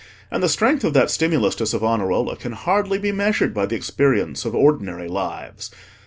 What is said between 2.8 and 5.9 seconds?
be measured by the experience of ordinary lives.